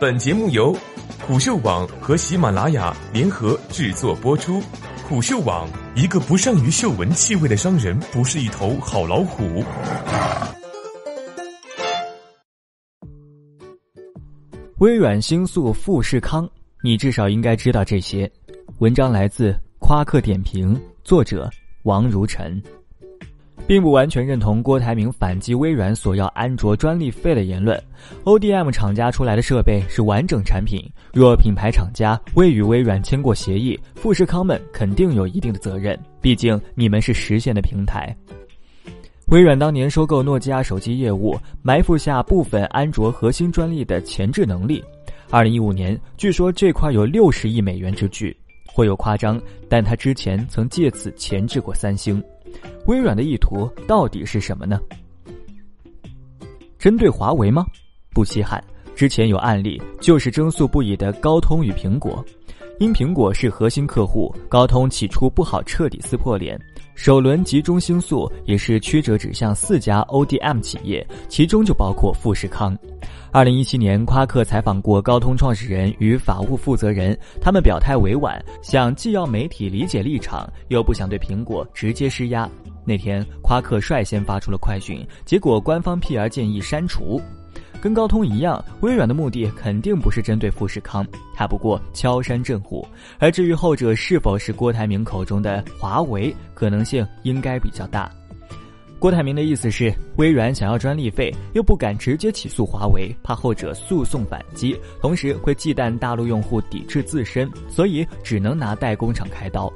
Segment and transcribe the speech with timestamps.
[0.00, 0.72] 本节目由
[1.26, 4.62] 虎嗅网和喜马拉雅联合制作播出。
[5.08, 9.64] 虎嗅网：一个不善于嗅闻气味的商人，不是一头好老虎。
[14.76, 16.48] 微软星宿富士康，
[16.84, 18.30] 你至少应该知道这些。
[18.78, 21.50] 文章来自夸克点评，作者
[21.82, 22.62] 王如晨。
[23.68, 27.78] 并不完全认同郭台铭反击微软索要安卓专利费的言论。
[28.24, 35.98] ODM 厂家出来的设备是完整产品，若品牌厂家未与微软签过协议，富士康们肯定有一定的责任。
[36.22, 38.16] 毕竟你们是实现的平台。
[39.26, 44.82] 微软当年收购诺基亚手机业务，埋伏下部分安卓核心专利的前置能力。
[45.28, 49.38] 二零一五年，据说这块有六十亿美元之巨，或有夸张，
[49.68, 52.24] 但他之前曾借此前置过三星。
[52.86, 54.78] 微软的意图到底是什么呢？
[56.78, 57.66] 针对华为吗？
[58.10, 58.62] 不稀罕，
[58.94, 62.24] 之前有案例，就是争诉不已的高通与苹果。
[62.78, 66.56] 因苹果是核心客户，高通起初不好彻底撕破脸。
[66.98, 72.76] 首轮集中星宿也是曲折指向四家 ODM 企业，其中就包括富士康。
[73.30, 82.50] 二零一七年，夸克采访过高通创始人与法务负责人，他们表态委婉，想既要媒体理解立场，又不想对苹果直接施压。
[82.84, 87.20] 那天，夸克率先发出了快讯，结果官方 PR 建议删除。
[87.80, 92.86] 跟高通一样，微软的目的肯定不是针对富士康，它不过敲山震虎。
[93.18, 98.10] 而至于后者是否是郭台铭口中的华为，可能性应该比较大。
[98.98, 109.72] 郭台铭的意思是，微软想要专利费，又不敢直接起诉华为，怕后者诉讼反击，同时会忌惮大陆用户抵制自身，所以只能拿代工厂开刀。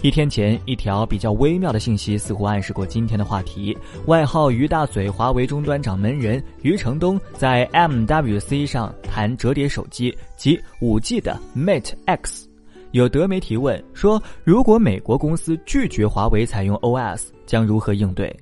[0.00, 3.76] 一天前，一条比较微妙的信息似乎暗示过今天的话题。
[4.06, 12.48] 外号“于大嘴”华为终端掌门人余承东在 MWC 上谈折叠手机及 5G 的 Mate X。
[12.92, 18.34] 有德媒提问说：“如果美国公司拒绝华为采用 OS，将如何应对？”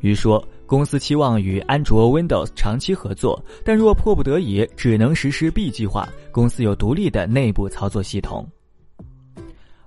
[0.00, 6.08] 余说：“公司期望与安卓、Windows 长期合作，但若迫不得已，只能实施 B 计划。
[6.30, 8.48] 公司有独立的内部操作系统。”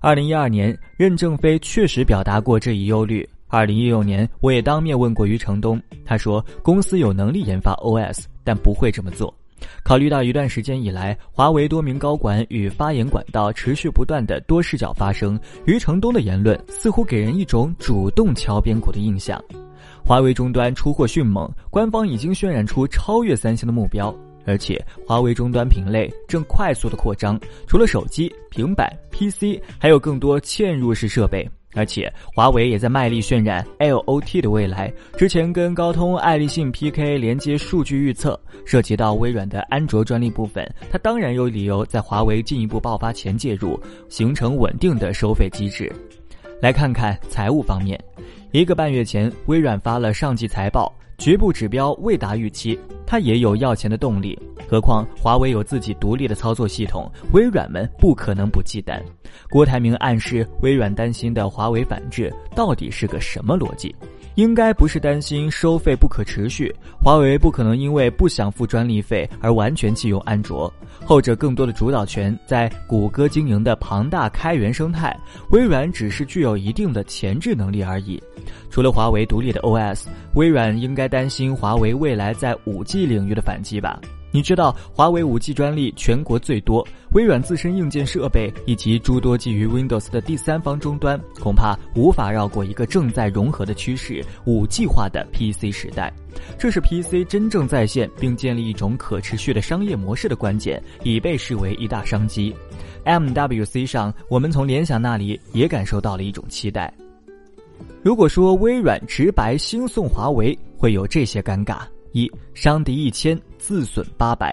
[0.06, 3.28] 二零一二年，任正非确实表达过这一忧虑。
[3.48, 9.34] 二零一六年，我也当面问过余承东，他说公司有能力研发 OS，但不会这么做。
[9.82, 19.44] 考虑到一段时间以来，华为多名高管与发言管道持续不断的多视角发生，余承东的言论似乎给人一种主动敲边鼓的印象。
[20.06, 24.16] 华为终端出货迅猛，官方已经渲染出超越三星的目标。
[24.46, 31.48] 而且，华为终端品类正快速的扩张，除了手机、平板、PC，还有更多嵌入式设备。
[31.78, 34.90] 而且，华为也在卖力渲染 LOT 的未来。
[35.18, 45.92] 之前跟高通、爱立信 PK 连接数据预测，涉及到微软的安卓专利部分，它当然有理由在华为进一步爆发前介入，形成稳定的收费机制。
[46.62, 48.02] 来看看财务方面，
[48.54, 50.90] 一个半月前，微软发了上季财报。
[51.18, 54.38] 局部指标未达预期，它也有要钱的动力。
[54.68, 59.00] 何况华为有自己独立的操作系统，微软们不可能不忌惮。
[59.50, 63.96] 郭台铭暗示微软担心的华为反制，到底是个什么逻辑？
[64.36, 70.72] 应该不是担心收费不可持续，华为不可能因为不想付专利费而完全弃用安卓，
[71.06, 75.18] 后者更多的主导权在谷歌经营的庞大开源生态，
[75.52, 78.22] 微软只是具有一定的前置能力而已。
[78.70, 80.04] 除了华为独立的 OS，
[80.34, 84.00] 微软应该担心华为未来在 5G 领域的反击吧？
[84.36, 96.12] 你知道华为 5G 专利全国最多，微软自身硬件设备以及诸多基于 Windows 的第三方终端，恐怕无法绕过一个正在融合的趋势 ——5G 化的 PC 时代。
[96.60, 102.54] 这是 PC 真正在线并建立一种可持续的商业模式的关键，已被视为一大商机。
[103.06, 106.94] MWC 上，我们从联想那里也感受到了一种期待。
[108.04, 111.84] 如果说微软直白兴送华为，会有这些尴尬。
[112.16, 114.50] 一伤敌一千，自损八百；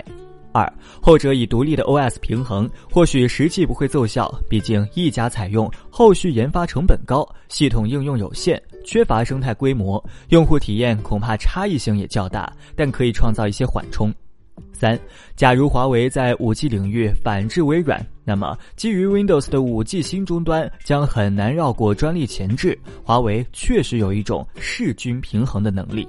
[0.50, 14.12] 二后者以独立的 OS 平衡，或许实际不会奏效，毕竟一家采用，后续研发成本高，系统应用有限，缺乏生态规模，用户体验恐怕差异性也较大，但可以创造一些缓冲。
[14.73, 14.99] 三，
[15.37, 26.08] 假如华为在 5G 领域反制微软，那么基于 Windows 的 5G 新终端将很难绕过专利前置，华为确实有一种势均平衡的能力。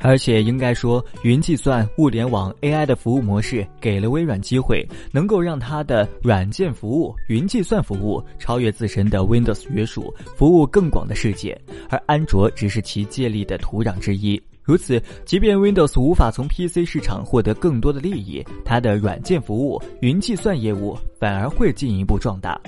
[0.00, 11.58] 而且应该说，云计算、物联网、AI 的服务模式给了微软机会，能够让它的软件服务、云计算服务超越自身的 Windows 约束，服务更广的世界。
[11.88, 14.40] 而安卓只是其借力的土壤之一。
[14.62, 22.60] 如此，即便 Windows 无法从 PC 市场获得更多的利益，它的软件服务、云计算业务反而会进一步壮大。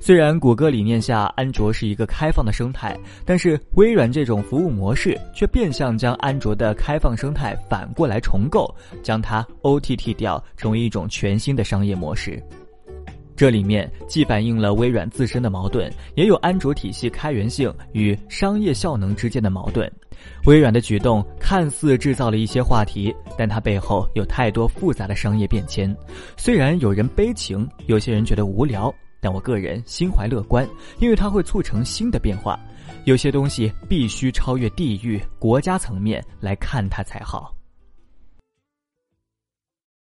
[0.00, 12.42] 虽然谷歌理念下安卓是一个开放的生态，但是微软这种服务模式却变相将安卓的开放生态反过来重构，将它 OTT 掉，成为一种全新的商业模式。
[13.36, 19.90] 这里面既反映了微软自身的矛盾，也有安卓体系开源性与商业效能之间的矛盾。
[20.46, 25.94] 微软的举动看似制造了一些话题，但它背后有太多复杂的商业变迁。
[26.36, 30.66] 虽然有人悲情，有些人觉得无聊，但我个人心怀乐观，
[31.00, 32.58] 因为它会促成新的变化。
[33.04, 37.54] 有些东西必须超越地域、国家层面来看它才好。